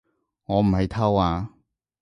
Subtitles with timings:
[0.45, 1.53] 我唔係偷啊